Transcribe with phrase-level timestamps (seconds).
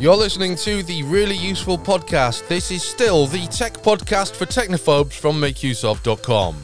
[0.00, 2.48] You're listening to the Really Useful Podcast.
[2.48, 6.56] This is still the tech podcast for technophobes from makeuseof.com.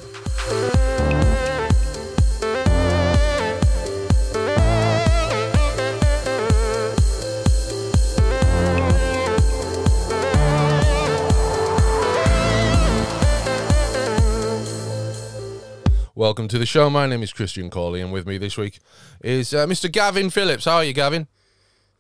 [16.14, 16.89] Welcome to the show.
[16.89, 18.79] My name is Christian Cawley, and with me this week
[19.22, 19.93] is uh, Mr.
[19.93, 20.64] Gavin Phillips.
[20.64, 21.29] How are you, Gavin?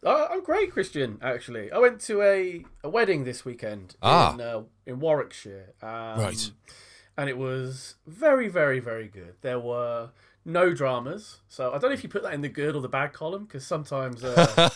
[0.06, 1.18] Uh, I'm great, Christian.
[1.20, 4.34] Actually, I went to a, a wedding this weekend Ah.
[4.34, 5.72] in uh, in Warwickshire.
[5.82, 6.50] Um, Right.
[7.18, 9.34] and it was very, very, very good.
[9.42, 10.10] There were
[10.44, 12.88] no dramas, so I don't know if you put that in the good or the
[12.88, 14.68] bad column because sometimes uh,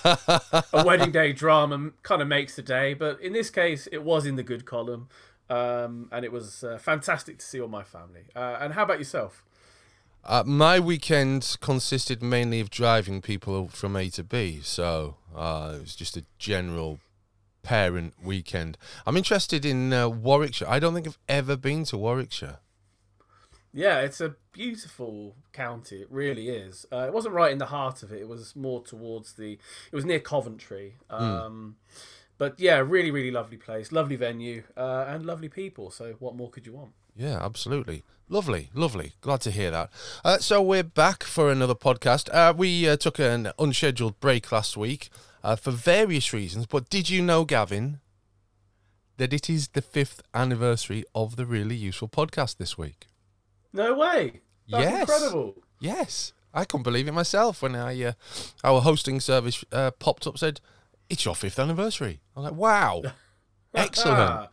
[0.73, 2.93] a wedding day drama kind of makes the day.
[2.95, 5.09] But in this case, it was in the good column,
[5.49, 8.25] um, and it was uh, fantastic to see all my family.
[8.35, 9.45] Uh, and how about yourself?
[10.25, 15.81] Uh, my weekend consisted mainly of driving people from A to B, so uh, it
[15.81, 17.01] was just a general
[17.63, 18.77] parent weekend.
[19.07, 20.69] I'm interested in uh, Warwickshire.
[20.69, 22.59] I don't think I've ever been to Warwickshire.
[23.73, 26.03] Yeah, it's a beautiful county.
[26.03, 26.87] It really is.
[26.93, 28.21] Uh, it wasn't right in the heart of it.
[28.21, 29.59] It was more towards the.
[29.93, 30.97] It was near Coventry.
[31.09, 31.77] Um,
[32.41, 35.91] But yeah, really, really lovely place, lovely venue, uh, and lovely people.
[35.91, 36.93] So what more could you want?
[37.15, 38.03] Yeah, absolutely.
[38.33, 39.15] Lovely, lovely.
[39.23, 39.91] Glad to hear that.
[40.25, 42.33] Uh, so we're back for another podcast.
[42.33, 45.11] Uh, we uh, took an unscheduled break last week
[45.43, 47.99] uh, for various reasons, but did you know, Gavin,
[49.17, 53.09] that it is the fifth anniversary of the Really Useful podcast this week?
[53.73, 54.43] No way.
[54.71, 55.01] That's Yes.
[55.01, 55.55] incredible.
[55.81, 58.13] Yes, I couldn't believe it myself when I uh,
[58.63, 60.61] our hosting service uh, popped up said
[61.09, 62.21] it's your fifth anniversary.
[62.37, 63.03] I'm like, wow,
[63.75, 64.51] excellent.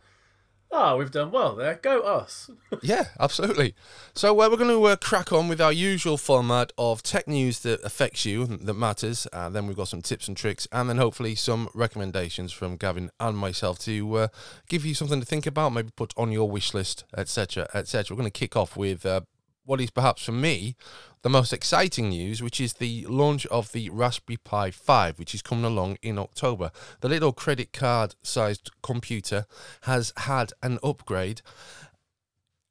[0.70, 1.76] Ah, we've done well there.
[1.76, 2.50] Go us.
[2.82, 3.74] yeah, absolutely.
[4.14, 7.60] So uh, we're going to uh, crack on with our usual format of tech news
[7.60, 9.26] that affects you that matters.
[9.32, 13.10] Uh, then we've got some tips and tricks, and then hopefully some recommendations from Gavin
[13.18, 14.28] and myself to uh,
[14.68, 18.14] give you something to think about, maybe put on your wish list, etc., etc.
[18.14, 19.22] We're going to kick off with uh,
[19.68, 20.74] what is perhaps for me
[21.20, 25.42] the most exciting news, which is the launch of the Raspberry Pi 5, which is
[25.42, 26.70] coming along in October.
[27.00, 29.44] The little credit card sized computer
[29.82, 31.42] has had an upgrade.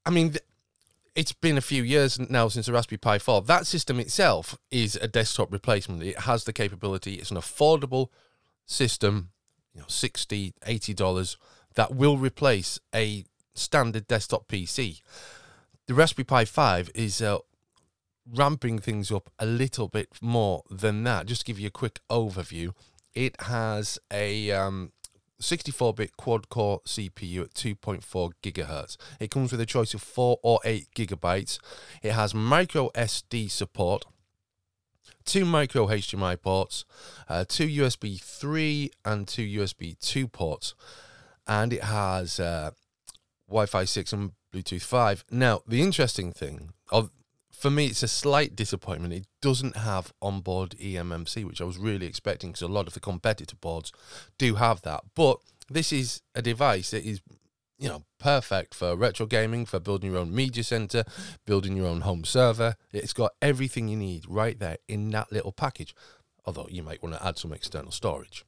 [0.07, 0.37] I mean,
[1.13, 3.43] it's been a few years now since the Raspberry Pi 4.
[3.43, 6.01] That system itself is a desktop replacement.
[6.01, 8.07] It has the capability, it's an affordable
[8.65, 9.29] system,
[9.75, 11.35] you know, 60 $80
[11.75, 15.01] that will replace a standard desktop PC.
[15.87, 17.37] The Raspberry Pi 5 is uh,
[18.29, 21.27] ramping things up a little bit more than that.
[21.27, 22.73] Just to give you a quick overview,
[23.13, 24.91] it has a um,
[25.41, 28.97] 64-bit quad-core CPU at 2.4 gigahertz.
[29.21, 31.57] It comes with a choice of 4 or 8 gigabytes.
[32.03, 34.03] It has micro SD support,
[35.23, 36.83] two micro HDMI ports,
[37.29, 40.75] uh, two USB 3 and two USB 2 ports,
[41.47, 42.71] and it has uh,
[43.47, 45.25] Wi-Fi 6 and Bluetooth 5.
[45.31, 47.11] Now, the interesting thing, of,
[47.51, 49.13] for me, it's a slight disappointment.
[49.13, 52.99] It doesn't have onboard eMMC, which I was really expecting because a lot of the
[52.99, 53.91] competitor boards
[54.37, 55.01] do have that.
[55.15, 57.21] But this is a device that is,
[57.77, 61.03] you know, perfect for retro gaming, for building your own media center,
[61.45, 62.75] building your own home server.
[62.91, 65.95] It's got everything you need right there in that little package.
[66.45, 68.45] Although you might want to add some external storage.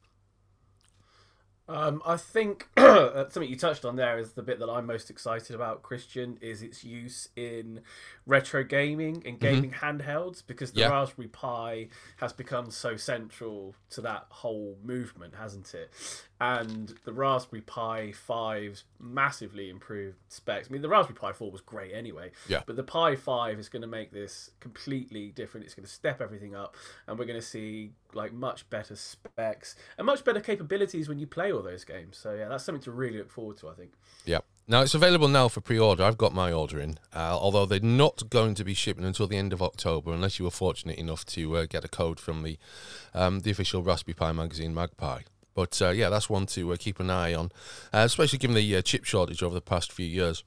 [1.70, 5.54] Um, I think something you touched on there is the bit that I'm most excited
[5.54, 7.80] about, Christian, is its use in
[8.26, 10.88] retro gaming and gaming handhelds because the Yeah.
[10.88, 15.92] Raspberry Pi has become so central to that whole movement, hasn't it?
[16.40, 20.68] And the Raspberry Pi 5's massively improved specs.
[20.68, 22.62] I mean, the Raspberry Pi 4 was great anyway, Yeah.
[22.66, 25.66] but the Pi 5 is going to make this completely different.
[25.66, 29.76] It's going to step everything up, and we're going to see like much better specs
[29.98, 32.16] and much better capabilities when you play all those games.
[32.16, 33.68] So yeah, that's something to really look forward to.
[33.68, 33.92] I think.
[34.24, 34.38] Yeah.
[34.66, 36.04] Now it's available now for pre-order.
[36.04, 39.36] I've got my order in, uh, although they're not going to be shipping until the
[39.36, 42.56] end of October, unless you were fortunate enough to uh, get a code from the
[43.12, 45.24] um, the official Raspberry Pi magazine, MagPi.
[45.54, 47.46] But uh, yeah, that's one to uh, keep an eye on,
[47.92, 50.44] uh, especially given the uh, chip shortage over the past few years.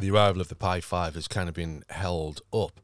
[0.00, 2.80] The arrival of the Pi 5 has kind of been held up.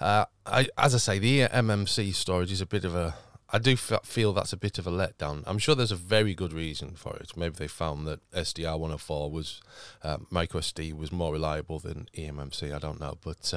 [0.00, 3.14] Uh, I, as I say, the MMC storage is a bit of a.
[3.50, 5.44] I do f- feel that's a bit of a letdown.
[5.46, 7.36] I'm sure there's a very good reason for it.
[7.36, 9.60] Maybe they found that SDR 104 was
[10.02, 10.60] uh, micro
[10.96, 12.74] was more reliable than eMMC.
[12.74, 13.54] I don't know, but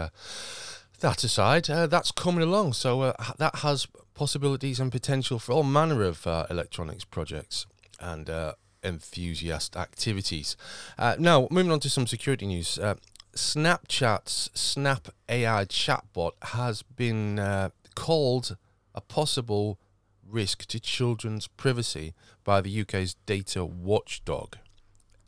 [1.00, 2.74] that aside, uh, that's coming along.
[2.74, 7.66] So uh, that has possibilities and potential for all manner of uh, electronics projects
[8.00, 8.54] and uh,
[8.84, 10.58] enthusiast activities.
[10.98, 12.80] Uh, now, moving on to some security news.
[12.80, 12.96] Uh,
[13.36, 18.58] Snapchat's Snap AI chatbot has been called
[18.96, 19.80] a possible
[20.28, 22.14] risk to children's privacy
[22.44, 24.58] by the UK's data watchdog.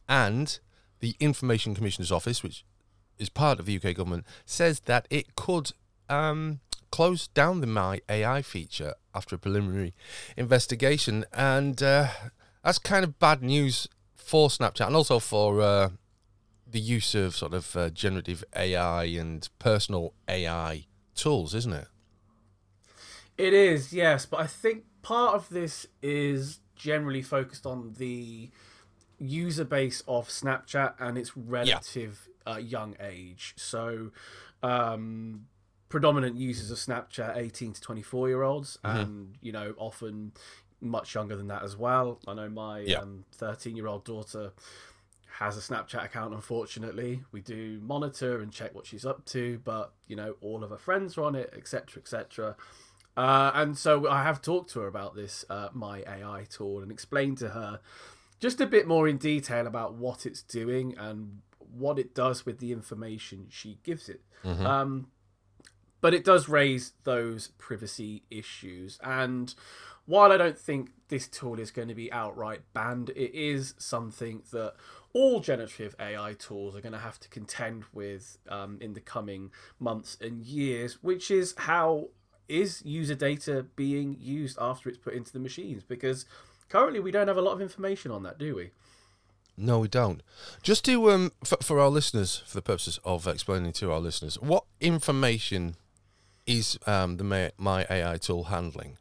[0.07, 0.60] And
[1.01, 2.66] the Information Commissioner's Office, which
[3.19, 5.71] is part of the UK government, says that it could
[6.10, 6.60] um,
[6.92, 9.94] close down the My AI feature after a preliminary
[10.38, 11.25] investigation.
[11.33, 12.07] And uh,
[12.63, 15.89] that's kind of bad news for Snapchat and also for uh,
[16.66, 20.86] the use of sort of uh, generative AI and personal AI
[21.16, 21.88] tools, isn't it?
[23.38, 28.50] It is, yes, but I think part of this is generally focused on the
[29.18, 32.27] user base of Snapchat and its relative.
[32.50, 33.54] Uh, young age.
[33.57, 34.12] So,
[34.63, 35.46] um,
[35.90, 38.98] predominant users of Snapchat 18 to 24 year olds, mm-hmm.
[38.98, 40.34] and you know, often
[40.81, 42.19] much younger than that as well.
[42.28, 43.00] I know my 13 yeah.
[43.00, 44.54] um, year old daughter
[45.40, 47.24] has a Snapchat account, unfortunately.
[47.31, 50.78] We do monitor and check what she's up to, but you know, all of her
[50.78, 52.02] friends are on it, etc.
[52.02, 52.56] etc.
[53.16, 56.92] Uh, and so I have talked to her about this uh, My AI tool and
[56.92, 57.80] explained to her
[58.40, 62.60] just a bit more in detail about what it's doing and what it does with
[62.60, 64.21] the information she gives it.
[64.44, 64.66] Mm-hmm.
[64.66, 65.07] Um,
[66.01, 69.00] but it does raise those privacy issues.
[69.04, 69.54] And
[70.06, 74.44] while I don't think this tool is going to be outright banned, it is something
[74.51, 74.74] that
[75.13, 79.51] all generative AI tools are going to have to contend with um, in the coming
[79.80, 82.10] months and years, which is how
[82.48, 85.83] is user data being used after it's put into the machines?
[85.83, 86.25] Because
[86.69, 88.71] currently we don't have a lot of information on that, do we?
[89.60, 90.24] No, we don't.
[90.64, 94.36] Just to um, for, for our listeners, for the purposes of explaining to our listeners,
[94.40, 95.76] what information
[96.46, 98.98] is um, the My, My AI tool handling?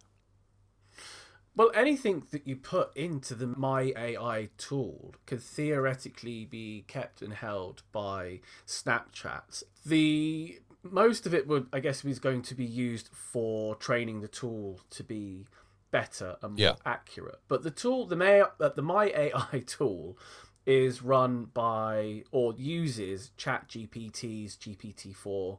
[1.54, 7.34] Well, anything that you put into the My AI tool could theoretically be kept and
[7.34, 9.62] held by Snapchat.
[9.86, 14.28] The most of it would, I guess, is going to be used for training the
[14.28, 15.46] tool to be
[15.90, 16.74] better and more yeah.
[16.84, 17.40] accurate.
[17.48, 20.18] But the tool, the May, uh, the My AI tool,
[20.66, 25.58] is run by or uses Chat GPT's GPT-4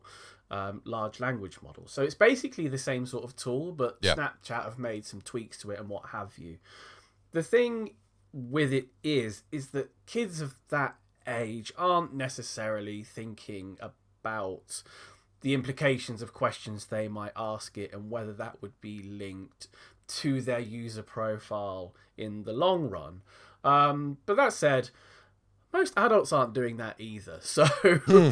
[0.51, 1.87] um, large language model.
[1.87, 4.15] So it's basically the same sort of tool, but yeah.
[4.15, 6.57] Snapchat have made some tweaks to it and what have you.
[7.31, 7.91] The thing
[8.33, 10.95] with it is, is that kids of that
[11.27, 14.83] age aren't necessarily thinking about
[15.41, 19.67] the implications of questions they might ask it and whether that would be linked
[20.09, 23.21] to their user profile in the long run.
[23.63, 24.89] Um, but that said,
[25.71, 27.39] most adults aren't doing that either.
[27.43, 28.31] So, hmm.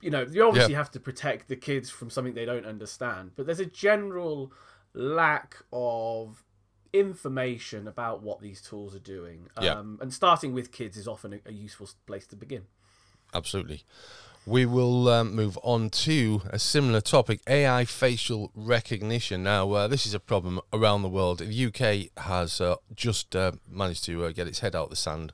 [0.00, 3.32] you know, you obviously have to protect the kids from something they don't understand.
[3.36, 4.52] But there's a general
[4.94, 6.44] lack of
[6.92, 9.48] information about what these tools are doing.
[9.56, 12.66] Um, And starting with kids is often a, a useful place to begin.
[13.34, 13.84] Absolutely.
[14.44, 19.44] We will um, move on to a similar topic AI facial recognition.
[19.44, 21.38] Now, uh, this is a problem around the world.
[21.38, 24.96] The UK has uh, just uh, managed to uh, get its head out of the
[24.96, 25.32] sand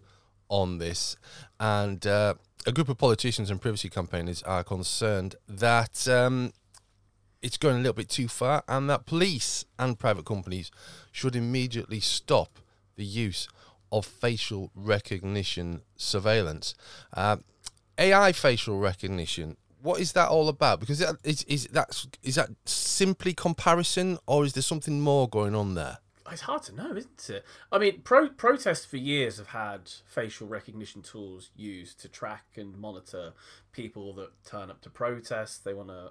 [0.50, 1.16] on this,
[1.58, 2.34] and uh,
[2.66, 6.52] a group of politicians and privacy campaigners are concerned that um,
[7.40, 10.70] it's going a little bit too far and that police and private companies
[11.12, 12.58] should immediately stop
[12.96, 13.48] the use
[13.90, 16.74] of facial recognition surveillance.
[17.98, 19.56] AI facial recognition.
[19.82, 20.80] What is that all about?
[20.80, 25.74] Because is is that is that simply comparison, or is there something more going on
[25.74, 25.98] there?
[26.30, 27.44] It's hard to know, isn't it?
[27.72, 32.76] I mean, pro- protests for years have had facial recognition tools used to track and
[32.76, 33.32] monitor
[33.72, 35.58] people that turn up to protests.
[35.58, 36.10] They want to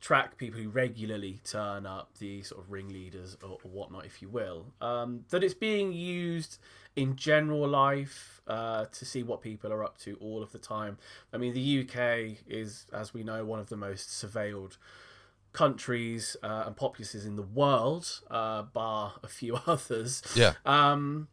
[0.00, 4.28] track people who regularly turn up, the sort of ringleaders or, or whatnot, if you
[4.28, 4.72] will.
[4.80, 6.58] Um, that it's being used
[6.96, 10.98] in general life uh, to see what people are up to all of the time.
[11.32, 14.76] I mean, the UK is, as we know, one of the most surveilled
[15.52, 20.22] countries uh, and populaces in the world, uh, bar a few others.
[20.34, 20.54] Yeah.
[20.66, 21.28] Um,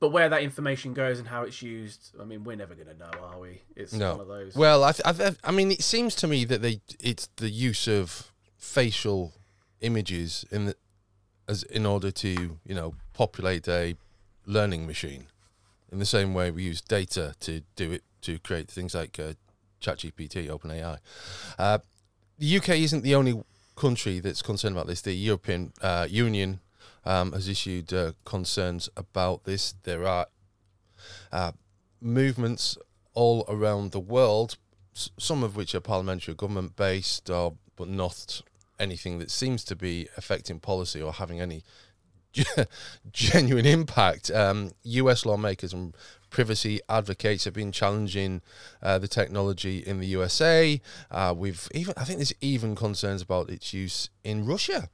[0.00, 2.94] but where that information goes and how it's used, I mean, we're never going to
[2.94, 3.62] know, are we?
[3.74, 4.12] It's no.
[4.12, 4.54] one of those.
[4.54, 8.32] Well, I, th- I mean, it seems to me that they it's the use of
[8.56, 9.32] facial
[9.80, 10.76] images in the,
[11.48, 13.96] as in order to you know populate a
[14.48, 15.26] learning machine
[15.92, 19.34] in the same way we use data to do it to create things like uh,
[19.80, 20.98] ChatGPT, OpenAI.
[21.58, 21.78] Uh,
[22.38, 23.40] the UK isn't the only
[23.76, 25.02] country that's concerned about this.
[25.02, 26.60] The European uh, Union
[27.04, 29.74] um, has issued uh, concerns about this.
[29.84, 30.26] There are
[31.30, 31.52] uh,
[32.00, 32.76] movements
[33.14, 34.56] all around the world,
[34.96, 38.42] s- some of which are parliamentary government based, or but not
[38.80, 41.62] anything that seems to be affecting policy or having any
[43.12, 44.30] genuine impact.
[44.30, 45.96] Um, US lawmakers and
[46.30, 48.42] privacy advocates have been challenging
[48.82, 50.80] uh, the technology in the USA.
[51.10, 54.88] Uh, we've even, I think, there's even concerns about its use in Russia.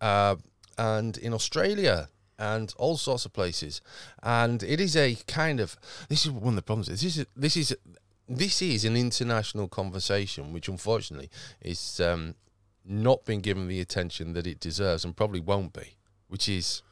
[0.00, 0.36] Uh,
[0.78, 3.82] and in Australia and all sorts of places.
[4.22, 5.76] And it is a kind of
[6.08, 6.88] this is one of the problems.
[6.88, 7.76] This is this is
[8.26, 11.28] this is an international conversation, which unfortunately
[11.60, 12.34] is um,
[12.84, 15.96] not being given the attention that it deserves, and probably won't be.
[16.30, 16.82] Which is,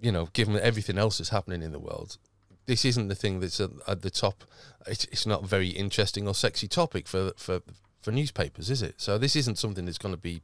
[0.00, 2.18] you know, given everything else that's happening in the world,
[2.66, 4.44] this isn't the thing that's at, the top.
[4.86, 7.60] It's, it's not a very interesting or sexy topic for for
[8.02, 8.96] for newspapers, is it?
[8.96, 10.42] So this isn't something that's going to be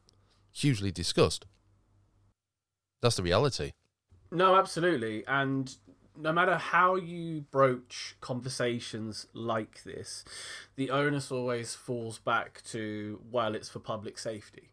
[0.52, 1.46] hugely discussed.
[3.02, 3.72] That's the reality.
[4.30, 5.24] No, absolutely.
[5.26, 5.74] And
[6.16, 10.24] no matter how you broach conversations like this,
[10.76, 14.70] the onus always falls back to, well, it's for public safety.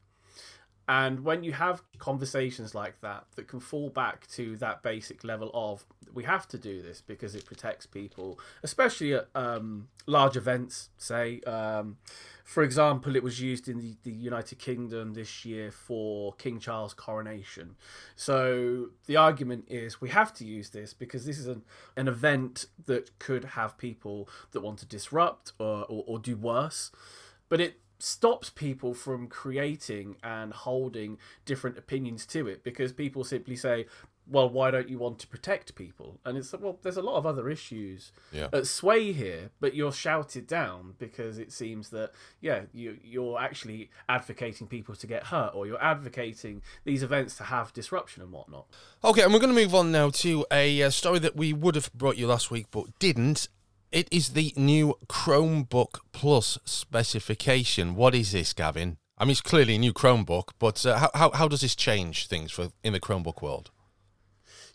[0.91, 5.49] And when you have conversations like that, that can fall back to that basic level
[5.53, 10.89] of we have to do this because it protects people, especially at um, large events.
[10.97, 11.95] Say, um,
[12.43, 16.93] for example, it was used in the, the United Kingdom this year for King Charles'
[16.93, 17.77] coronation.
[18.17, 21.61] So the argument is we have to use this because this is an,
[21.95, 26.91] an event that could have people that want to disrupt or, or, or do worse.
[27.47, 33.55] But it stops people from creating and holding different opinions to it because people simply
[33.55, 33.85] say
[34.27, 37.25] well why don't you want to protect people and it's well there's a lot of
[37.25, 38.47] other issues Yeah.
[38.53, 43.89] at sway here but you're shouted down because it seems that yeah you you're actually
[44.07, 48.67] advocating people to get hurt or you're advocating these events to have disruption and whatnot
[49.03, 51.73] Okay, and we're going to move on now to a uh, story that we would
[51.73, 53.47] have brought you last week but didn't.
[53.91, 57.93] It is the new Chromebook Plus specification.
[57.95, 58.97] What is this, Gavin?
[59.17, 62.27] I mean, it's clearly a new Chromebook, but uh, how, how how does this change
[62.27, 63.69] things for in the Chromebook world?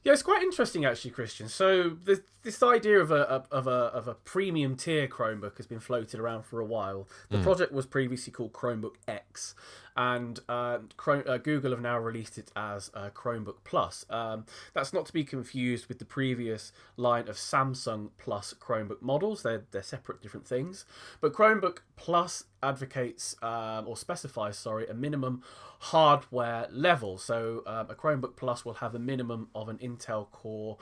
[0.05, 1.49] Yeah, it's quite interesting actually, Christian.
[1.49, 5.81] So this this idea of a of a of a premium tier Chromebook has been
[5.81, 7.09] floated around for a while.
[7.31, 9.55] The project was previously called Chromebook X,
[9.97, 14.05] and uh, Chrome, uh, Google have now released it as uh, Chromebook Plus.
[14.11, 19.43] Um, that's not to be confused with the previous line of Samsung Plus Chromebook models.
[19.43, 20.85] They're they're separate, different things.
[21.21, 25.43] But Chromebook Plus advocates um, or specifies, sorry, a minimum
[25.79, 27.19] hardware level.
[27.19, 30.79] So um, a Chromebook Plus will have a minimum of an Intel Core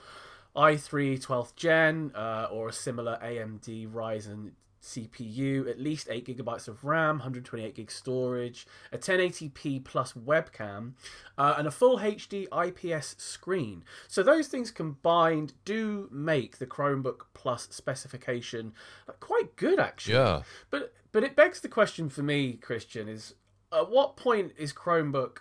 [0.57, 4.53] i3 12th Gen uh, or a similar AMD Ryzen
[4.85, 10.93] CPU, at least 8 gigabytes of RAM, 128 gig storage, a 1080p plus webcam,
[11.39, 13.83] uh, and a full HD IPS screen.
[14.09, 18.75] So those things combined do make the Chromebook Plus specification
[19.21, 20.15] quite good, actually.
[20.15, 20.43] Yeah.
[20.71, 23.35] But but it begs the question for me, Christian, is
[23.73, 25.39] at what point is Chromebook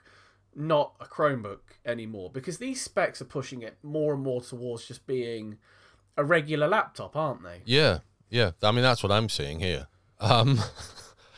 [0.56, 2.30] not a Chromebook anymore?
[2.32, 5.58] Because these specs are pushing it more and more towards just being
[6.16, 7.62] a regular laptop, aren't they?
[7.66, 8.00] Yeah,
[8.34, 8.52] yeah.
[8.62, 9.88] I mean, that's what I'm seeing here.
[10.20, 10.60] Um,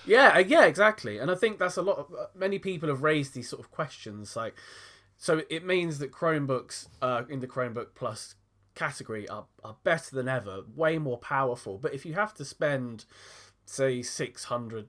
[0.06, 1.18] Yeah, uh, yeah, exactly.
[1.18, 3.72] And I think that's a lot of uh, many people have raised these sort of
[3.72, 4.56] questions like
[5.18, 8.36] so it means that Chromebooks uh, in the Chromebook Plus
[8.76, 11.78] category are, are better than ever, way more powerful.
[11.78, 13.06] But if you have to spend
[13.66, 14.88] say $600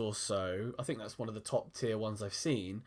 [0.00, 2.82] or so, I think that's one of the top tier ones I've seen,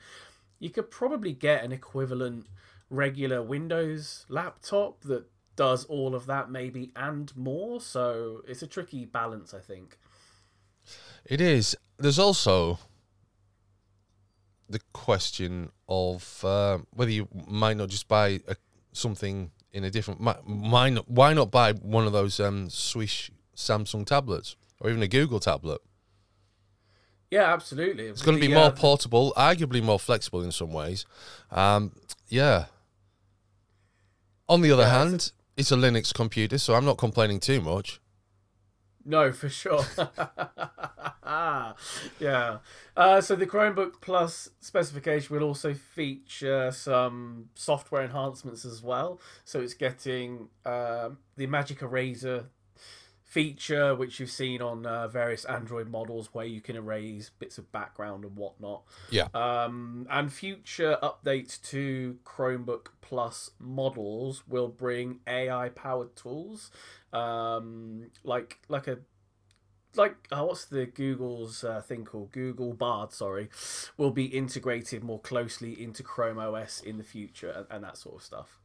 [0.59, 2.47] you could probably get an equivalent
[2.89, 5.25] regular Windows laptop that
[5.59, 7.81] does all of that maybe and more.
[7.81, 9.97] So it's a tricky balance, I think.
[11.25, 11.75] It is.
[11.97, 12.79] There's also
[14.69, 18.55] the question of uh, whether you might not just buy a,
[18.93, 20.21] something in a different.
[20.21, 25.41] not, why not buy one of those um, Swish Samsung tablets or even a Google
[25.41, 25.81] tablet?
[27.29, 28.05] Yeah, absolutely.
[28.05, 31.05] It's going to be more uh, portable, arguably more flexible in some ways.
[31.51, 31.91] Um,
[32.29, 32.67] yeah.
[34.47, 37.99] On the other Yeah, hand, it's a Linux computer, so I'm not complaining too much.
[39.03, 39.83] No, for sure.
[41.25, 42.59] yeah.
[42.95, 49.19] Uh, so the Chromebook Plus specification will also feature some software enhancements as well.
[49.43, 52.45] So it's getting um, the Magic Eraser
[53.29, 57.71] feature, which you've seen on uh, various Android models, where you can erase bits of
[57.71, 58.81] background and whatnot.
[59.11, 59.27] Yeah.
[59.35, 66.71] Um, and future updates to Chromebook Plus models will bring AI powered tools,
[67.13, 68.97] um, like like a
[69.95, 73.49] like uh, what's the Google's uh, thing called Google Bard, sorry,
[73.95, 78.15] will be integrated more closely into Chrome OS in the future and, and that sort
[78.15, 78.59] of stuff.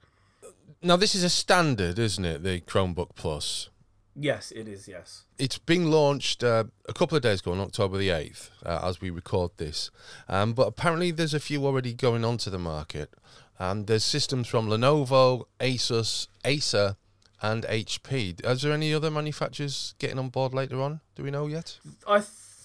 [0.82, 2.42] Now, this is a standard, isn't it?
[2.42, 3.70] The Chromebook Plus.
[4.16, 4.86] Yes, it is.
[4.86, 5.24] Yes.
[5.38, 9.00] It's being launched uh, a couple of days ago on October the 8th, uh, as
[9.00, 9.90] we record this.
[10.28, 13.12] Um, but apparently, there's a few already going onto the market.
[13.58, 16.96] Um, there's systems from Lenovo, Asus, Acer,
[17.42, 18.44] and HP.
[18.44, 21.00] Is there any other manufacturers getting on board later on?
[21.14, 21.78] Do we know yet?
[22.06, 22.22] I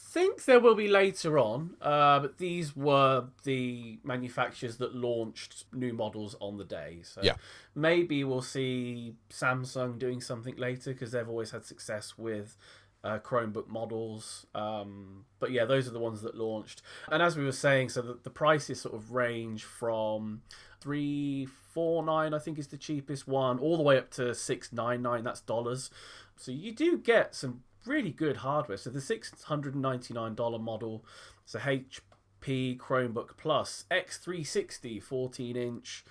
[0.10, 5.94] think there will be later on, uh, but these were the manufacturers that launched new
[5.94, 7.02] models on the day.
[7.04, 7.36] So Yeah.
[7.76, 12.58] maybe we'll see Samsung doing something later because they've always had success with
[13.04, 14.46] uh, Chromebook models.
[14.56, 16.82] Um, but yeah, those are the ones that launched.
[17.12, 20.42] And as we were saying, so the, the prices sort of range from
[20.82, 24.74] three four nine, I think is the cheapest one, all the way up to six
[24.74, 25.24] nine nine.
[25.24, 25.92] That's dollars.
[26.36, 28.78] So you do get some really good hardware.
[28.78, 31.04] So the six hundred and ninety nine dollar model,
[31.44, 36.06] it's a HP Chromebook Plus X360 14 inch.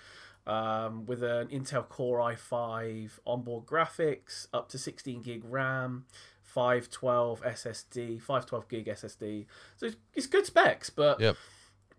[0.47, 6.05] Um, with an Intel Core i5 onboard graphics, up to 16 gig RAM,
[6.41, 9.45] 512 SSD, 512 gig SSD.
[9.75, 11.35] So it's, it's good specs, but Yep.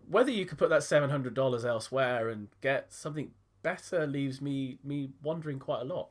[0.09, 3.31] whether you could put that seven hundred dollars elsewhere and get something
[3.63, 6.09] better leaves me me wondering quite a lot.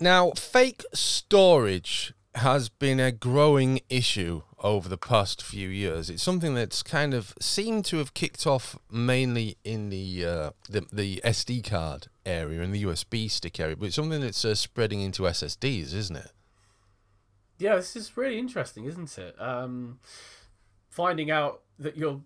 [0.00, 6.08] Now, fake storage has been a growing issue over the past few years.
[6.08, 10.86] It's something that's kind of seemed to have kicked off mainly in the uh, the,
[10.92, 15.00] the SD card area and the USB stick area, but it's something that's uh, spreading
[15.00, 16.30] into SSDs, isn't it?
[17.58, 19.34] Yeah, this is really interesting, isn't it?
[19.40, 19.98] Um,
[20.88, 22.20] finding out that your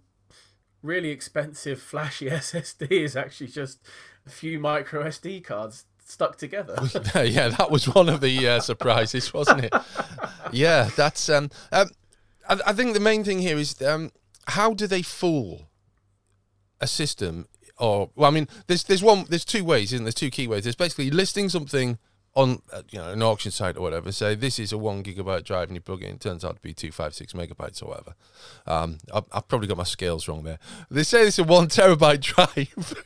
[0.82, 3.78] really expensive flashy SSD is actually just
[4.26, 6.76] a few micro SD cards stuck together.
[7.24, 9.74] yeah, that was one of the uh, surprises, wasn't it?
[10.52, 11.28] yeah, that's.
[11.28, 11.90] Um, um,
[12.48, 14.12] I, I think the main thing here is um,
[14.48, 15.68] how do they fool
[16.80, 17.48] a system?
[17.78, 20.04] Or well, I mean, there's there's one there's two ways, isn't there?
[20.04, 20.64] There's two key ways.
[20.64, 21.98] There's basically listing something
[22.34, 24.12] on uh, you know an auction site or whatever.
[24.12, 26.14] Say this is a one gigabyte drive, and you plug it in.
[26.16, 28.14] It turns out to be two five six megabytes or whatever.
[28.66, 30.58] Um, I've, I've probably got my scales wrong there.
[30.90, 33.04] They say it's a one terabyte drive.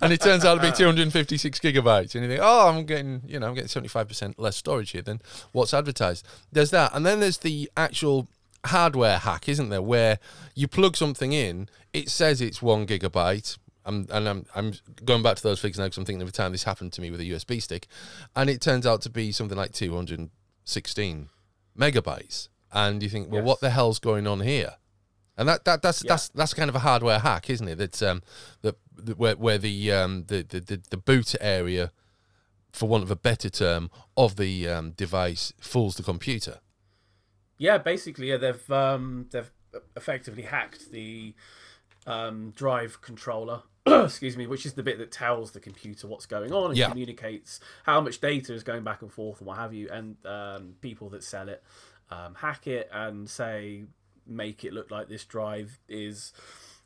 [0.00, 3.38] And it turns out to be 256 gigabytes and you think oh i'm getting you
[3.38, 5.20] know i'm getting 75% less storage here than
[5.52, 8.28] what's advertised there's that and then there's the actual
[8.66, 10.18] hardware hack isn't there where
[10.54, 15.36] you plug something in it says it's one gigabyte I'm, and I'm, I'm going back
[15.36, 17.20] to those figures now because I'm thinking of a time this happened to me with
[17.20, 17.88] a USB stick,
[18.36, 21.28] and it turns out to be something like 216
[21.76, 22.48] megabytes.
[22.72, 23.46] And you think, well, Yes.
[23.46, 24.76] what the hell's going on here?
[25.36, 26.12] And that, that that's Yeah.
[26.12, 27.76] that's that's kind of a hardware hack, isn't it?
[27.76, 28.22] That um
[28.62, 31.90] that, that where where the um the, the, the, the boot area,
[32.72, 36.58] for want of a better term, of the um, device fools the computer.
[37.58, 39.50] Yeah, basically, yeah, they've um, they've
[39.96, 41.34] effectively hacked the
[42.06, 43.62] um, drive controller.
[43.86, 46.88] excuse me, which is the bit that tells the computer what's going on and Yeah.
[46.88, 49.88] communicates how much data is going back and forth and what have you.
[49.90, 51.62] And um, people that sell it
[52.10, 53.84] um, hack it and say
[54.26, 56.32] make it look like this drive is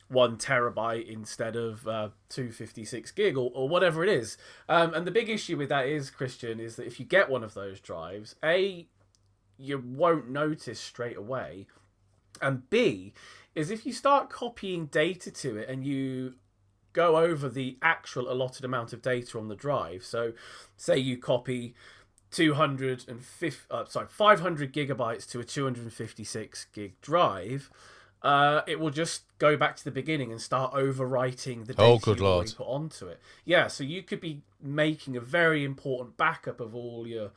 [0.09, 4.37] one terabyte instead of uh, 256 gig or, or whatever it is.
[4.69, 7.43] Um, and the big issue with that is, Christian, is that if you get one
[7.43, 8.87] of those drives, A,
[9.59, 11.67] you won't notice straight away.
[12.41, 13.15] And B,
[13.55, 16.35] is if you start copying data to it and you
[16.97, 20.03] go over the actual allotted amount of data on the drive.
[20.03, 20.33] So,
[20.79, 21.75] say you copy
[22.31, 27.71] 250, uh, sorry, 500 gigabytes to a 256 gig drive.
[28.23, 31.99] Uh, it will just go back to the beginning and start overwriting the data Oh,
[31.99, 32.53] good lord.
[32.57, 33.21] put onto it.
[33.45, 37.31] Yeah, so you could be making a very important backup of all your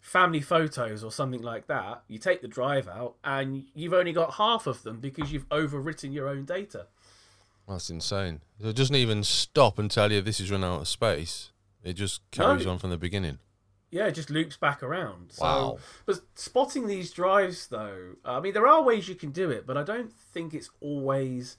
[0.00, 2.02] family photos or something like that.
[2.08, 6.12] You take the drive out and you've only got half of them because you've overwritten
[6.12, 6.86] your own data.
[7.66, 8.42] That's insane.
[8.60, 11.52] It doesn't even stop and tell you this is run out of space.
[11.82, 12.72] It just carries No.
[12.72, 13.38] on from the beginning.
[13.94, 15.30] Yeah, it just loops back around.
[15.30, 15.78] So, Wow.
[16.04, 19.76] But spotting these drives, though, I mean, there are ways you can do it, but
[19.76, 21.56] I don't think it's always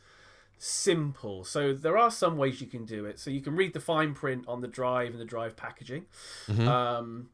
[0.58, 1.46] simple.
[1.46, 3.20] So there are some ways you can do it.
[3.20, 6.08] So you can read the fine print on the drive and the drive packaging.
[6.68, 7.30] Um,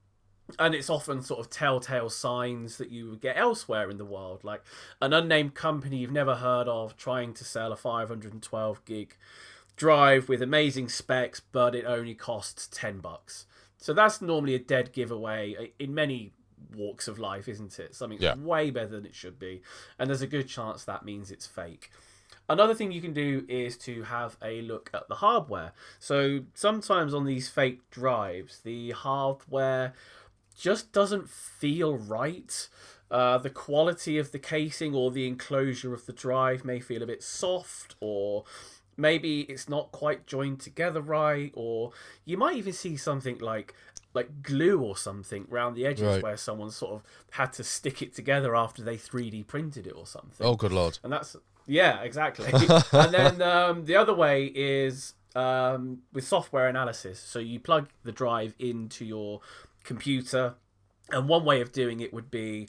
[0.59, 4.43] and it's often sort of telltale signs that you would get elsewhere in the world,
[4.43, 4.61] like
[5.01, 9.17] an unnamed company you've never heard of trying to sell a 512 gig
[9.75, 13.47] drive with amazing specs, but it only costs 10 bucks.
[13.81, 16.31] So that's normally a dead giveaway uh, in many
[16.75, 17.95] walks of life, isn't it?
[17.95, 18.35] Something's Yeah.
[18.35, 19.61] way better than it should be.
[19.99, 21.91] And there's a good chance that means it's fake.
[22.47, 25.73] Another thing you can do is to have a look at the hardware.
[25.99, 29.93] So sometimes on these fake drives, the hardware
[30.57, 32.69] just doesn't feel right.
[33.09, 37.07] Uh, the quality of the casing or the enclosure of the drive may feel a
[37.07, 38.45] bit soft, or
[39.01, 41.91] maybe it's not quite joined together right, or
[42.25, 43.73] you might even see something like
[44.13, 46.23] like glue or something around the edges Right.
[46.23, 50.05] where someone sort of had to stick it together after they 3D printed it or
[50.05, 50.99] something Oh, good lord.
[51.03, 51.35] and that's
[51.65, 52.51] yeah exactly
[52.91, 57.17] and then um, the other way is um, with software analysis.
[57.21, 59.39] So you plug the drive into your
[59.85, 60.55] computer,
[61.09, 62.67] and one way of doing it would be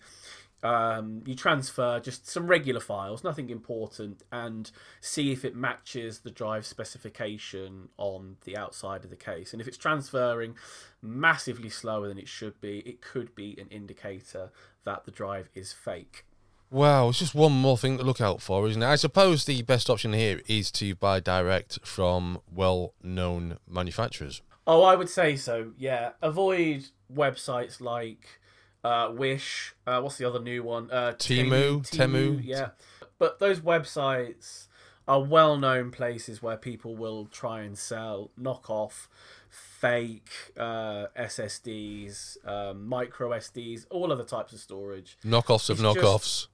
[0.62, 4.70] um, you transfer just some regular files, nothing important, and
[5.00, 9.52] see if it matches the drive specification on the outside of the case.
[9.52, 10.54] And if it's transferring
[11.00, 14.50] massively slower than it should be, it could be an indicator
[14.84, 16.24] that the drive is fake.
[16.70, 18.86] Wow, it's just one more thing to look out for, isn't it?
[18.86, 24.40] I suppose the best option here is to buy direct from well known manufacturers.
[24.66, 26.12] Oh, I would say so, yeah.
[26.22, 28.40] Avoid websites like
[28.84, 29.74] uh, Wish.
[29.86, 30.90] Uh, what's the other new one?
[30.90, 32.40] Uh, Temu, Temu.
[32.42, 32.70] Yeah,
[33.18, 34.68] but those websites
[35.08, 39.08] are well-known places where people will try and sell knockoff,
[39.50, 45.18] fake uh, SSDs, um, micro SDs, all other types of storage.
[45.24, 46.46] Knockoffs of It's just- knockoffs.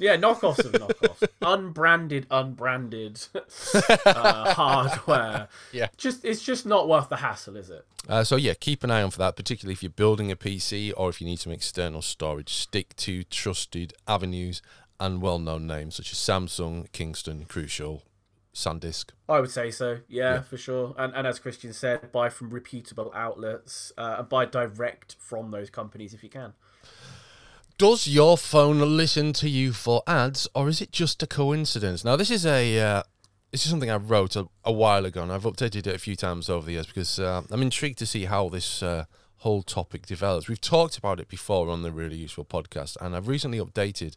[0.00, 3.20] Yeah, knockoffs of knockoffs, unbranded, unbranded
[4.06, 5.48] uh, hardware.
[5.72, 5.88] Yeah.
[5.96, 7.84] just it's just not worth the hassle, is it?
[8.08, 10.92] Uh, so yeah, keep an eye on for that, particularly if you're building a PC
[10.96, 12.52] or if you need some external storage.
[12.52, 14.62] Stick to trusted avenues
[14.98, 18.02] and well-known names such as Samsung, Kingston, Crucial,
[18.54, 19.10] SanDisk.
[19.28, 20.40] I would say so, yeah, Yeah.
[20.42, 20.94] for sure.
[20.98, 25.70] And and as Christian said, buy from reputable outlets uh, and buy direct from those
[25.70, 26.54] companies if you can.
[27.80, 32.04] Does your phone listen to you for ads, or is it just a coincidence?
[32.04, 33.02] Now, this is a uh,
[33.52, 36.14] this is something I wrote a, a while ago, and I've updated it a few
[36.14, 40.04] times over the years because uh, I'm intrigued to see how this uh, whole topic
[40.04, 40.46] develops.
[40.46, 44.16] We've talked about it before on the Really Useful podcast, and I've recently updated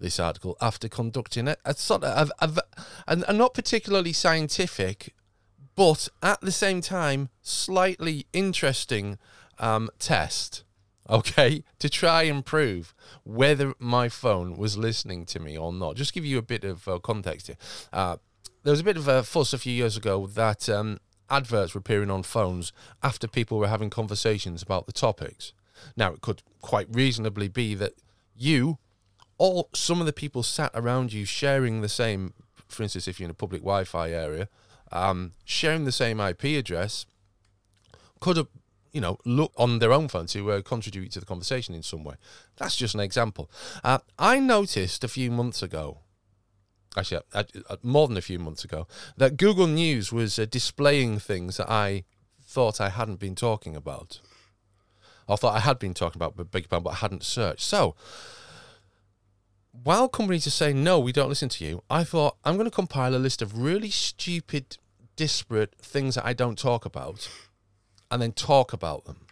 [0.00, 2.62] this article after conducting a, a sort of a,
[3.06, 5.14] a, a not particularly scientific,
[5.74, 9.18] but at the same time slightly interesting
[9.58, 10.64] um, test
[11.12, 15.94] okay, to try and prove whether my phone was listening to me or not.
[15.94, 17.56] Just give you a bit of uh, context here.
[17.92, 18.16] Uh,
[18.64, 20.98] there was a bit of a fuss a few years ago that um,
[21.28, 22.72] adverts were appearing on phones
[23.02, 25.52] after people were having conversations about the topics.
[25.96, 27.92] Now, it could quite reasonably be that
[28.34, 28.78] you
[29.38, 32.32] or some of the people sat around you sharing the same,
[32.68, 34.48] for instance, if you're in a public Wi Fi area,
[34.92, 37.06] um, sharing the same IP address
[38.20, 38.46] could have
[38.92, 42.04] you know, look on their own phone to uh, contribute to the conversation in some
[42.04, 42.14] way.
[42.56, 43.50] That's just an example.
[43.82, 45.98] Uh, I noticed a few months ago,
[46.96, 51.18] actually, uh, uh, more than a few months ago, that Google News was uh, displaying
[51.18, 52.04] things that I
[52.42, 54.20] thought I hadn't been talking about.
[55.28, 57.62] I thought I had been talking about, big bang, but I hadn't searched.
[57.62, 57.94] So,
[59.70, 62.74] while companies are saying no, we don't listen to you, I thought I'm going to
[62.74, 64.76] compile a list of really stupid,
[65.16, 67.30] disparate things that I don't talk about
[68.12, 69.26] and then talk about them.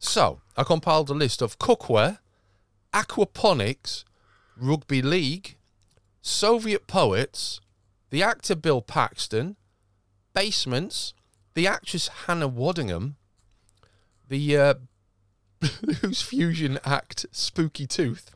[0.00, 2.18] So, I compiled a list of cookware,
[2.92, 4.04] aquaponics,
[4.56, 5.56] rugby league,
[6.20, 7.60] Soviet poets,
[8.10, 9.56] the actor Bill Paxton,
[10.34, 11.14] basements,
[11.54, 13.14] the actress Hannah Waddingham,
[14.28, 14.74] the uh,
[15.82, 18.34] Blues Fusion act Spooky Tooth,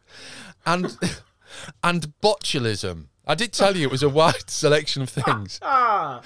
[0.65, 0.97] and
[1.83, 3.07] and botulism.
[3.27, 5.59] I did tell you it was a wide selection of things.
[5.61, 6.23] Ah,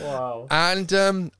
[0.00, 0.46] wow.
[0.48, 1.32] And um,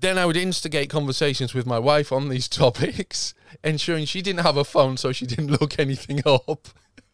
[0.00, 3.34] then I would instigate conversations with my wife on these topics,
[3.64, 6.68] ensuring she didn't have a phone so she didn't look anything up,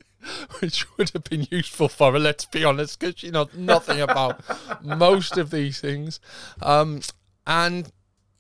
[0.61, 4.43] which would have been useful for her, let's be honest, because she knows nothing about
[4.85, 6.21] most of these things.
[6.63, 7.01] Um,
[7.47, 7.91] and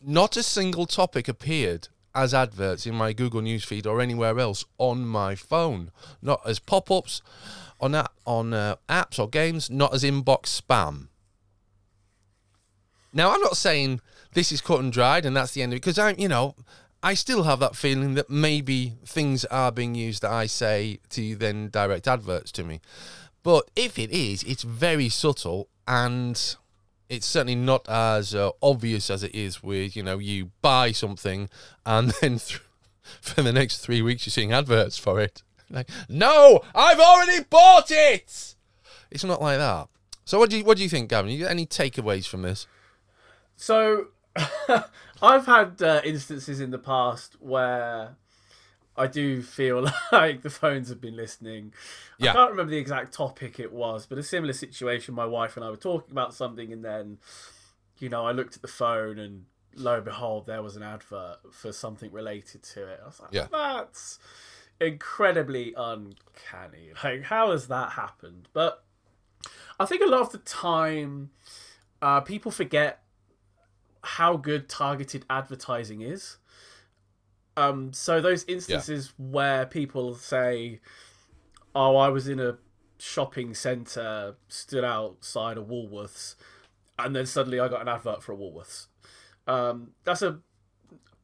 [0.02, 4.64] not a single topic appeared as adverts in my Google News feed or anywhere else
[4.78, 5.90] on my phone,
[6.22, 7.22] not as pop ups.
[7.80, 11.08] On, a- on uh, apps or games, not as inbox spam.
[13.14, 14.00] Now, I'm not saying
[14.32, 16.56] this is cut and dried and that's the end of it because I'm, you know,
[17.02, 21.36] I still have that feeling that maybe things are being used that I say to
[21.36, 22.80] then direct adverts to me.
[23.42, 26.56] But if it is, it's very subtle and
[27.08, 31.48] it's certainly not as uh, obvious as it is with, you know, you buy something
[31.86, 32.60] and then th-
[33.20, 35.42] for the next three weeks you're seeing adverts for it.
[35.70, 38.54] Like, no, I've already bought it.
[39.10, 39.88] It's not like that.
[40.24, 41.30] So what do you what do you think, Gavin?
[41.30, 42.66] You got any takeaways from this?
[43.56, 44.08] So,
[45.22, 48.16] I've had uh, instances in the past where
[48.96, 51.72] I do feel like the phones have been listening.
[52.18, 52.30] Yeah.
[52.30, 55.14] I can't remember the exact topic it was, but a similar situation.
[55.14, 57.18] My wife and I were talking about something, and then,
[57.98, 59.44] you know, I looked at the phone, and
[59.76, 63.00] lo and behold, there was an advert for something related to it.
[63.02, 63.46] I was like, Yeah.
[63.50, 64.18] that's
[64.80, 66.90] incredibly uncanny.
[67.02, 68.48] Like, how has that happened?
[68.52, 68.82] But
[69.78, 71.30] I think a lot of the time,
[72.02, 73.02] uh, people forget
[74.04, 76.36] how good targeted advertising is.
[77.56, 80.80] Um, so those instances where people say,
[81.74, 82.58] "Oh, I was in a
[82.98, 86.34] shopping centre, stood outside a Woolworths,
[86.98, 88.86] and then suddenly I got an advert for a Woolworths.
[89.46, 90.40] Um, that's a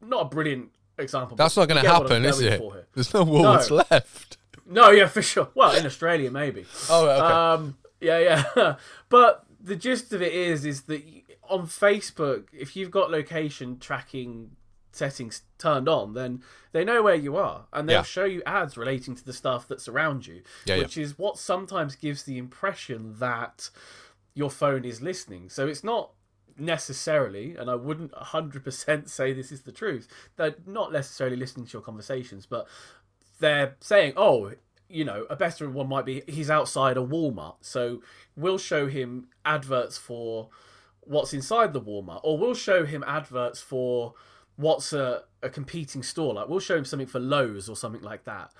[0.00, 1.36] not a brilliant example.
[1.36, 2.62] That's not going to get what I'm happen, is it?
[2.94, 4.38] There's no Woolworths left.
[4.66, 5.48] No, yeah, for sure.
[5.54, 6.64] Well, in Australia, maybe.
[6.88, 7.34] Oh, okay.
[7.34, 8.76] Um, yeah, yeah.
[9.08, 11.02] but the gist of it is, is that
[11.50, 14.52] on Facebook, if you've got location tracking
[14.92, 18.02] settings turned on, then they know where you are, and they'll Yeah.
[18.02, 20.82] show you ads relating to the stuff that's around you, Yeah, yeah.
[20.82, 23.70] which is what sometimes gives the impression that
[24.34, 25.48] your phone is listening.
[25.48, 26.12] So it's not
[26.56, 31.72] necessarily, and I wouldn't 100% say this is the truth, they're not necessarily listening to
[31.74, 32.66] your conversations, but
[33.38, 34.52] they're saying, oh,
[34.88, 38.02] you know, a better one might be he's outside a Walmart, so
[38.36, 40.48] we'll show him adverts for
[41.10, 44.14] what's inside the Walmart, or we'll show him adverts for
[44.56, 46.34] what's a, a competing store.
[46.34, 48.52] Like we'll show him something for Lowe's or something like that.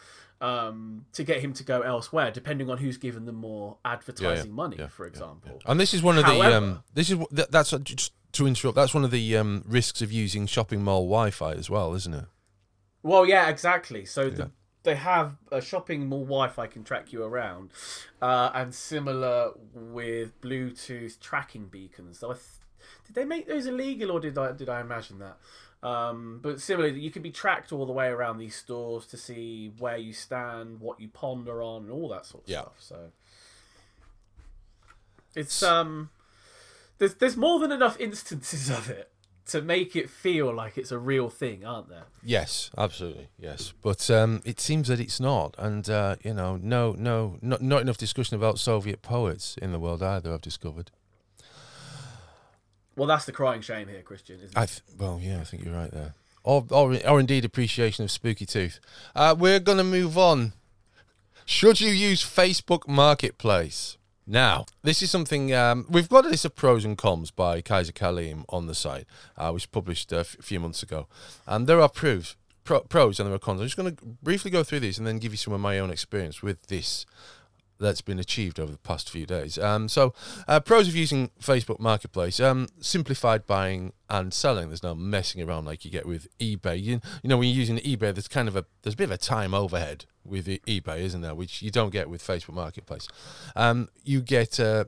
[0.43, 4.77] Um, to get him to go elsewhere, depending on who's given them more advertising money,
[4.79, 5.61] yeah, for example.
[5.67, 8.75] And this is one of the However- um, this is that's just to interrupt.
[8.77, 12.25] That's one of the um, risks of using shopping mall Wi-Fi as well, isn't it?
[13.03, 14.07] Well, yeah, exactly.
[14.07, 14.51] So the,
[14.83, 17.71] they have a shopping mall Wi-Fi can track you around,
[18.23, 22.19] uh, and similar with Bluetooth tracking beacons.
[22.21, 22.45] So I th-
[23.07, 25.37] did they make those illegal, or did I did I imagine that?
[25.83, 29.73] Um, but similarly, you can be tracked all the way around these stores to see
[29.79, 32.61] where you stand, what you ponder on, and all that sort of Yeah.
[32.63, 32.75] stuff.
[32.79, 33.13] So
[35.35, 36.11] it's um,
[36.99, 39.10] there's there's more than enough instances of it
[39.51, 42.05] to make it feel like it's a real thing, aren't there?
[42.23, 43.73] Yes, absolutely, yes.
[43.83, 47.83] But um, it seems that it's not, and uh, you know, no, no, not not
[47.83, 50.33] enough discussion about Soviet poets in the world either.
[50.33, 50.91] I've discovered.
[52.97, 54.37] Well, that's the crying shame here, Christian.
[54.37, 54.59] Isn't it?
[54.59, 56.15] I th- well, yeah, I think you're right there.
[56.43, 58.81] Or, or, or indeed appreciation of Spooky Tooth.
[59.15, 60.53] Uh, we're going to move on.
[61.45, 63.97] Should you use Facebook Marketplace?
[64.31, 67.91] Now, this is something um, we've got a list of pros and cons by Kaiser
[67.91, 71.09] Kalim on the site, uh, which published a f- few months ago,
[71.49, 73.61] and there are pros, pro- pros and there are cons.
[73.61, 75.81] I'm just going to briefly go through these and then give you some of my
[75.81, 77.07] own experience with this
[77.81, 79.59] that's been achieved over the past few days.
[79.59, 80.15] Um, so,
[80.47, 84.69] uh, pros of using Facebook Marketplace: um, simplified buying and selling.
[84.69, 86.81] There's no messing around like you get with eBay.
[86.81, 89.11] You, you know, when you're using eBay, there's kind of a there's a bit of
[89.11, 91.35] a time overhead with eBay, isn't there?
[91.35, 93.09] Which you don't get with Facebook Marketplace.
[93.57, 94.85] Um, you get uh,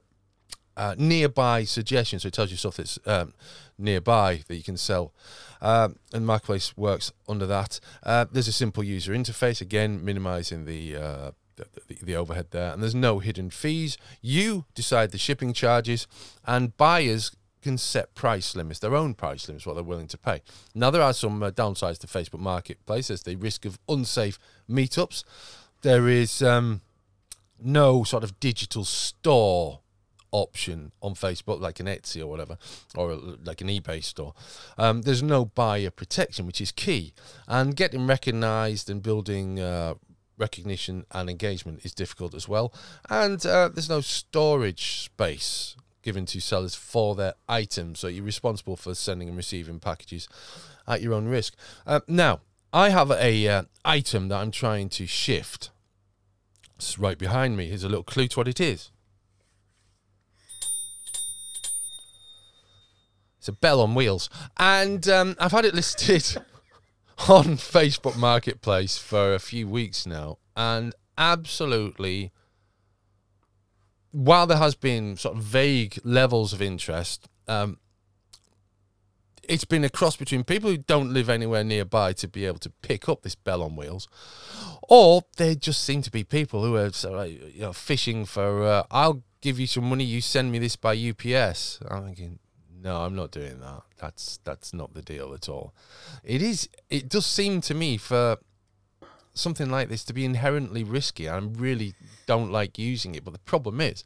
[0.76, 3.34] uh, nearby suggestions, so it tells you stuff that's um,
[3.78, 5.12] nearby that you can sell.
[5.60, 7.80] Um, and Marketplace works under that.
[8.02, 12.72] Uh, there's a simple user interface, again, minimizing the, uh, the, the the overhead there,
[12.72, 13.96] and there's no hidden fees.
[14.20, 16.06] You decide the shipping charges,
[16.46, 20.42] and buyers can set price limits, their own price limits, what they're willing to pay.
[20.74, 23.08] Now, there are some uh, downsides to Facebook Marketplace.
[23.08, 24.38] There's the risk of unsafe
[24.72, 25.24] meetups.
[25.82, 26.80] There is um,
[27.60, 29.80] no sort of digital store
[30.32, 32.56] option on Facebook, like an Etsy or whatever,
[32.96, 34.34] or like an eBay store.
[34.78, 37.12] Um, there's no buyer protection, which is key,
[37.46, 39.94] and getting recognised and building uh,
[40.38, 42.72] recognition and engagement is difficult as well.
[43.08, 48.76] And uh, there's no storage space given to sellers for their items, so you're responsible
[48.76, 50.28] for sending and receiving packages
[50.88, 51.54] at your own risk.
[51.86, 52.40] Uh, now,
[52.72, 55.70] I have a uh, item that I'm trying to shift.
[56.76, 57.68] It's right behind me.
[57.68, 58.90] Here's a little clue to what it is.
[63.38, 66.24] It's a bell on wheels, and um, I've had it listed
[67.28, 72.30] on Facebook Marketplace for a few weeks now, and absolutely,
[74.12, 77.78] while there has been sort of vague levels of interest, um,
[79.48, 82.70] it's been a cross between people who don't live anywhere nearby to be able to
[82.82, 84.08] pick up this bell on wheels,
[84.82, 86.90] or they just seem to be people who are
[87.26, 88.64] you know fishing for.
[88.64, 90.04] Uh, I'll give you some money.
[90.04, 91.80] You send me this by UPS.
[91.90, 92.38] I'm thinking,
[92.82, 93.82] no, I'm not doing that.
[93.98, 95.74] That's that's not the deal at all.
[96.24, 96.68] It is.
[96.88, 98.38] It does seem to me for
[99.34, 101.28] something like this to be inherently risky.
[101.28, 101.94] I really
[102.26, 103.24] don't like using it.
[103.24, 104.04] But the problem is,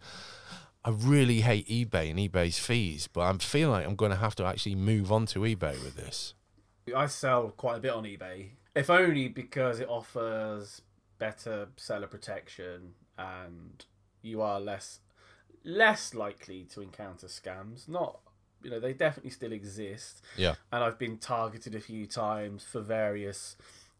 [0.87, 3.09] I really hate eBay and eBay's fees.
[3.12, 5.96] But I'm feeling like I'm going to have to actually move on to eBay with
[5.96, 6.35] this.
[6.94, 10.83] I sell quite a bit on eBay, if only because it offers
[11.18, 13.85] better seller protection and
[14.22, 15.01] you are less
[15.64, 17.88] less likely to encounter scams.
[17.88, 18.20] Not,
[18.62, 20.55] you know, they definitely still exist, Yeah.
[20.70, 23.57] and I've been targeted a few times for various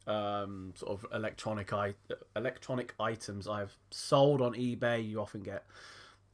[0.07, 1.95] um, sort of electronic I-
[2.37, 5.05] electronic items I've sold on eBay.
[5.09, 5.65] You often get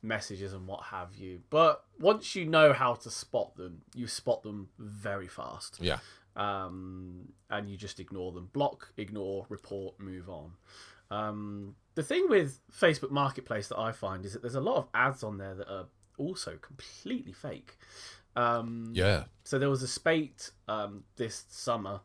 [0.03, 4.43] messages and what have you, but once you know how to spot them, you spot
[4.43, 5.99] them very fast Yeah.
[6.37, 8.49] um, and you just ignore them.
[8.53, 10.53] Block, ignore, report, move on.
[11.11, 14.89] Um, the thing with Facebook Marketplace that I find is that there's a lot of
[14.95, 15.87] ads on there that are
[16.17, 17.77] also completely fake.
[18.35, 19.25] Um, Yeah.
[19.45, 22.01] so there was a spate um, this summer.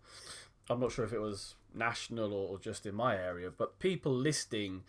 [0.69, 4.13] I'm not sure if it was national or, or just in my area, but people
[4.13, 4.83] listing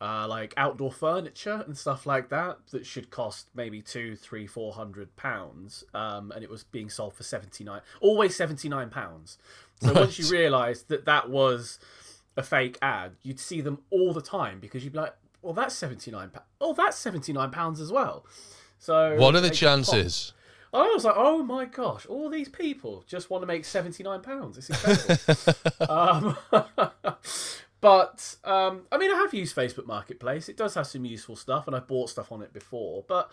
[0.00, 4.72] uh, like outdoor furniture and stuff like that that should cost maybe two, three, four
[4.72, 9.38] hundred pounds, um, and it was being sold for seventy nine, always seventy nine pounds.
[9.82, 11.78] So once you realised that that was
[12.36, 15.74] a fake ad, you'd see them all the time because you'd be like, "Well, that's
[15.74, 16.46] seventy nine pounds.
[16.60, 18.24] Oh, that's seventy nine pounds as well."
[18.78, 20.32] So What are the chances?
[20.72, 24.22] I was like, oh my gosh, all these people just want to make seventy nine
[24.22, 24.56] pounds.
[24.56, 25.76] It's incredible.
[25.90, 26.36] um,
[27.80, 30.48] but um, I mean, I have used Facebook Marketplace.
[30.48, 33.04] It does have some useful stuff, and I've bought stuff on it before.
[33.08, 33.30] But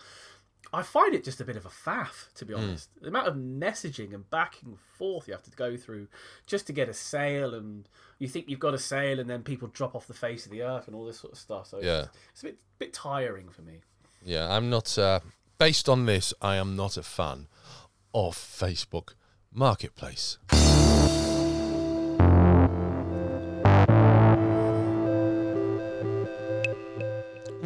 [0.72, 2.90] I find it just a bit of a faff, to be honest.
[3.00, 6.08] The amount of messaging and back and forth you have to go through
[6.46, 9.68] just to get a sale, and you think you've got a sale, and then people
[9.68, 11.68] drop off the face of the earth and all this sort of stuff.
[11.68, 12.00] So Yeah.
[12.00, 13.80] it's, it's a bit bit tiring for me.
[14.24, 14.98] Yeah, I'm not.
[14.98, 15.20] Uh,
[15.58, 17.46] based on this, I am not a fan
[18.14, 19.14] of Facebook
[19.52, 20.38] Marketplace.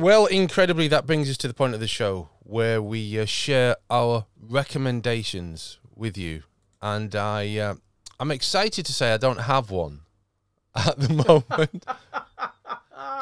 [0.03, 3.77] Well, incredibly, that brings us to the point of the show where we uh, share
[3.89, 6.43] our recommendations with you,
[6.83, 7.75] and I, uh,
[8.19, 10.01] I'm excited to say I don't have one
[10.75, 11.87] at the moment.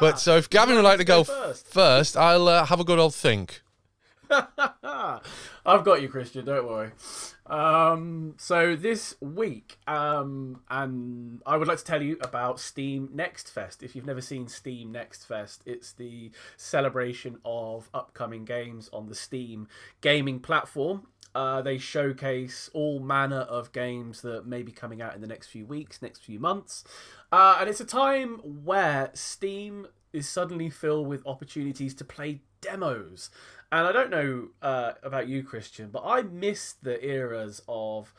[0.01, 1.67] but so, if Gavin would like to go first.
[1.67, 3.61] first, I'll uh, have a good old think.
[4.31, 6.47] I've got you, Christian.
[6.47, 6.93] Don't worry.
[7.51, 13.51] Um, so this week, um, and I would like to tell you about Steam Next
[13.51, 13.83] Fest.
[13.83, 19.17] If you've never seen Steam Next Fest, it's the celebration of upcoming games on the
[19.17, 19.67] Steam
[20.01, 21.09] gaming platform.
[21.35, 25.49] Uh, they showcase all manner of games that may be coming out in the next
[25.49, 26.85] few weeks, next few months,
[27.33, 33.31] uh, and it's a time where Steam is suddenly filled with opportunities to play demos.
[33.73, 38.13] And I don't know uh, about you, Christian, but I miss the eras of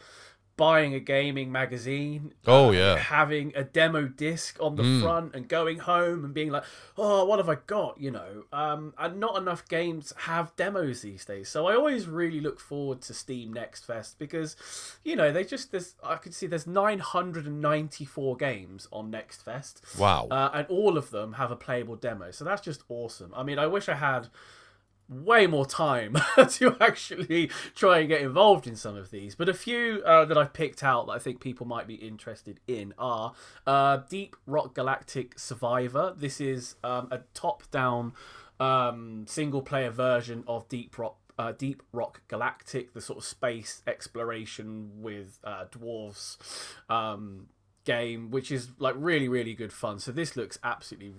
[0.62, 2.34] buying a gaming magazine.
[2.46, 2.98] Oh, uh, yeah.
[2.98, 6.64] Having a demo disc on the front and going home and being like,
[6.98, 8.00] oh, what have I got?
[8.00, 11.50] You know, um, and not enough games have demos these days.
[11.50, 14.56] So I always really look forward to Steam Next Fest because,
[15.04, 19.82] you know, they just, there's, I could see there's 994 games on Next Fest.
[19.98, 20.28] Wow.
[20.30, 22.30] Uh, and all of them have a playable demo.
[22.30, 23.34] So that's just awesome.
[23.36, 24.28] I mean, I wish I had
[25.12, 26.16] way more time
[26.50, 29.36] to actually try and get involved in some of these.
[29.36, 32.60] But a few uh, that I've picked out that I think people might be interested
[32.68, 33.34] in are
[33.68, 36.14] uh, Deep Rock Galactic Survivor.
[36.16, 38.14] This is um, a top down
[38.60, 41.18] um, single player version of Deep Rock.
[41.40, 46.38] Uh, Deep Rock Galactic, the sort of space exploration with uh, dwarves
[46.88, 47.48] um,
[47.84, 49.98] game, which is like really, really good fun.
[49.98, 51.14] So this looks absolutely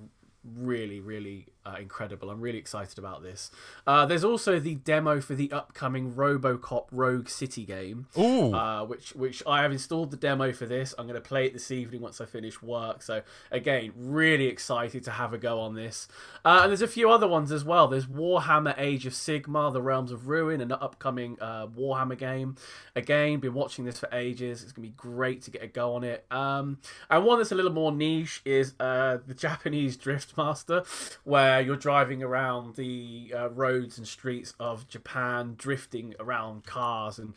[0.45, 2.31] really really uh, incredible.
[2.31, 3.51] I'm really excited about this.
[3.87, 8.53] Uh, there's also the demo for the upcoming robocop rogue city game Ooh.
[8.55, 10.95] uh, which which i have installed the demo for this.
[10.99, 13.03] I'm going to play it this evening once i finish work.
[13.03, 16.09] So again really excited to have a go on this.
[16.45, 17.87] Uh, and there's a few other ones as well.
[17.87, 22.57] There's warhammer age of Sigmar the realms of ruin an upcoming uh, warhammer game.
[22.97, 24.63] Again been watching this for ages.
[24.63, 26.27] It's going to be great to get a go on it.
[26.31, 30.83] Um, and one that's a little more niche is uh, the japanese drift master
[31.25, 37.35] where you're driving around the uh, roads and streets of japan drifting around cars and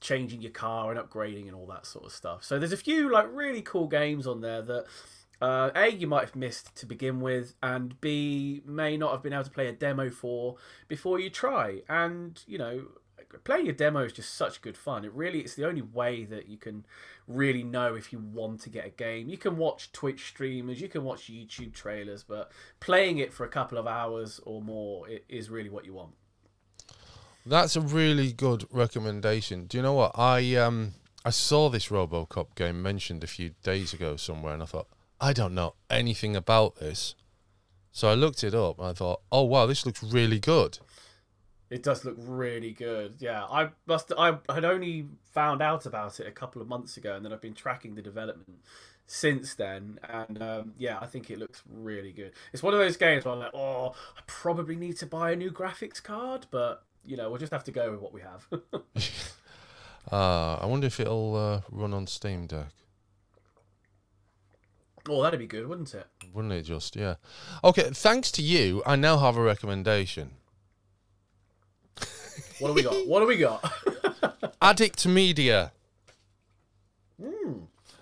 [0.00, 2.44] changing your car and upgrading and all that sort of stuff.
[2.44, 4.84] So there's a few like really cool games on there that
[5.40, 9.32] uh, a you might have missed to begin with and b may not have been
[9.32, 10.56] able to play a demo for
[10.88, 11.82] before you try.
[11.88, 12.84] And you know
[13.42, 16.48] playing a demo is just such good fun it really it's the only way that
[16.48, 16.84] you can
[17.26, 20.88] really know if you want to get a game you can watch twitch streamers you
[20.88, 25.50] can watch youtube trailers but playing it for a couple of hours or more is
[25.50, 26.12] really what you want
[27.46, 29.66] That's a really good recommendation.
[29.66, 30.12] Do you know what?
[30.14, 30.94] I um
[31.26, 34.88] I saw this RoboCop game mentioned a few days ago somewhere and I thought,
[35.20, 37.14] I don't know anything about this.
[37.92, 40.78] So I looked it up and I thought, oh wow, this looks really good.
[41.74, 43.16] It does look really good.
[43.18, 44.12] Yeah, I must.
[44.16, 47.40] I had only found out about it a couple of months ago, and then I've
[47.40, 48.60] been tracking the development
[49.08, 49.98] since then.
[50.08, 52.30] And um, yeah, I think it looks really good.
[52.52, 55.36] It's one of those games where I'm like, oh, I probably need to buy a
[55.36, 58.46] new graphics card, but you know, we'll just have to go with what we have.
[60.12, 62.68] Uh, I wonder if it'll uh, run on Steam Deck.
[65.08, 66.06] oh, that'd be good, wouldn't it?
[66.30, 66.94] Wouldn't it just?
[66.94, 67.14] Yeah.
[67.64, 70.32] Okay, thanks to you, I now have a recommendation.
[72.58, 73.06] What do we got?
[73.06, 73.64] what do we got?
[74.62, 75.72] Addict Media.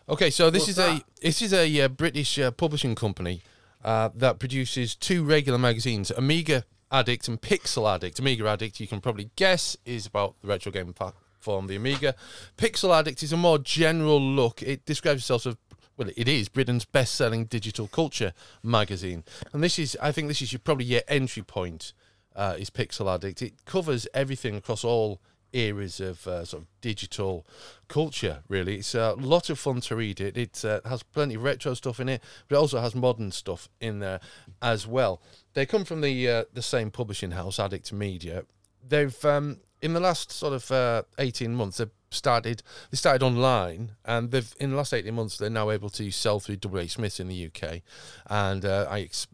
[0.08, 1.00] Okay, so this What's is that?
[1.00, 3.40] a this is a uh, British uh, publishing company
[3.84, 8.18] uh, that produces two regular magazines, Amiga Addict and Pixel Addict.
[8.18, 12.14] Amiga Addict, you can probably guess, is about the retro game platform, the Amiga.
[12.56, 14.62] Pixel Addict is a more general look.
[14.62, 15.56] It describes itself as
[15.96, 20.52] well, it is Britain's best-selling digital culture magazine, and this is, I think, this is
[20.52, 21.92] your, probably your entry point.
[22.34, 23.42] Uh, is Pixel Addict?
[23.42, 25.20] It covers everything across all
[25.52, 27.46] eras of uh, sort of digital
[27.88, 28.42] culture.
[28.48, 30.20] Really, it's a lot of fun to read.
[30.20, 33.32] It it uh, has plenty of retro stuff in it, but it also has modern
[33.32, 34.20] stuff in there
[34.60, 35.20] as well.
[35.54, 38.44] They come from the uh, the same publishing house, Addict Media.
[38.86, 43.92] They've um, in the last sort of uh, eighteen months they've started they started online
[44.04, 47.18] and they've in the last 18 months they're now able to sell through WH Smith
[47.18, 47.80] in the UK
[48.26, 49.26] and uh, I ex-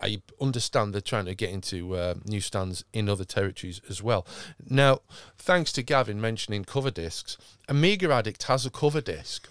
[0.00, 4.26] I understand they're trying to get into uh, newsstands in other territories as well.
[4.68, 5.00] Now,
[5.38, 7.38] thanks to Gavin mentioning cover discs,
[7.68, 9.48] Amiga Addict has a cover disc.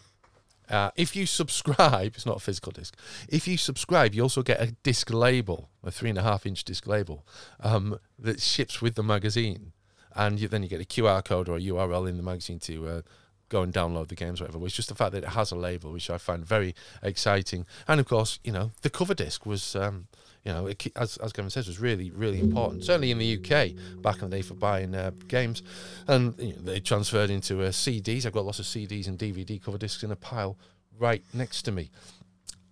[0.70, 2.96] Uh, if you subscribe, it's not a physical disc.
[3.30, 6.64] If you subscribe, you also get a disc label, a three and a half inch
[6.64, 7.26] disc label
[7.60, 9.74] um, that ships with the magazine,
[10.16, 12.88] and you, then you get a QR code or a URL in the magazine to
[12.88, 13.02] uh,
[13.50, 14.64] go and download the games, whatever.
[14.66, 16.74] It's just the fact that it has a label, which I find very
[17.04, 17.66] exciting.
[17.88, 19.76] And of course, you know, the cover disc was.
[19.76, 20.08] Um,
[20.46, 22.86] you know, it, as as Gavin says, was really really important.
[22.86, 25.64] Certainly in the UK back in the day for buying uh, games,
[26.08, 28.26] and you know, they transferred into uh, CDs.
[28.26, 30.58] I've got lots of CDs and DVD cover discs in a pile
[30.98, 31.90] right next to me.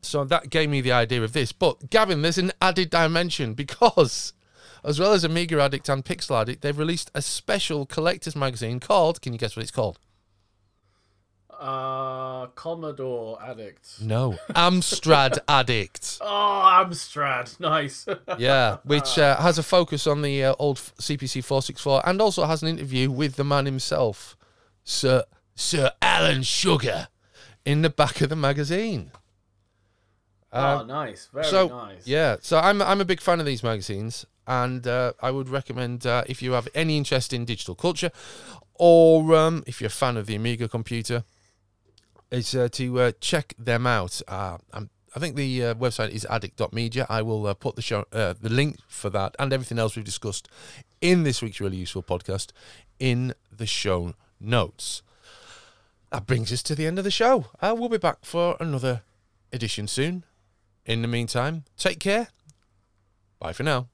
[0.02, 1.52] So that gave me the idea of this.
[1.52, 4.34] But Gavin, there's an added dimension because,
[4.84, 9.22] as well as Amiga Addict and Pixel Addict, they've released a special collector's magazine called.
[9.22, 9.98] Can you guess what it's called?
[11.64, 14.02] Uh, Commodore Addict.
[14.02, 16.18] No, Amstrad Addict.
[16.20, 17.58] Oh, Amstrad.
[17.58, 18.06] Nice.
[18.38, 22.64] yeah, which uh, has a focus on the uh, old CPC 464 and also has
[22.64, 24.36] an interview with the man himself,
[24.84, 25.24] Sir
[25.56, 27.08] Sir Alan Sugar,
[27.64, 29.12] in the back of the magazine.
[30.52, 31.30] oh, nice.
[31.32, 32.06] Very so nice.
[32.06, 36.06] yeah, so I'm I'm a big fan of these magazines, and uh, I would recommend
[36.06, 38.12] uh, if you have any interest in digital culture,
[38.74, 41.24] or um, if you're a fan of the Amiga computer,
[42.34, 44.22] is uh, to uh, check them out.
[44.28, 44.58] Uh,
[45.16, 47.06] I think the uh, website is addict.media.
[47.08, 50.04] I will uh, put the show, uh, the link for that and everything else we've
[50.04, 50.48] discussed
[51.02, 52.52] in this week's really useful podcast
[53.00, 55.04] in the show notes.
[56.12, 57.46] That brings us to the end of the show.
[57.62, 59.02] We'll be back for another
[59.52, 60.26] edition soon.
[60.86, 62.28] In the meantime, take care.
[63.40, 63.88] Bye for now.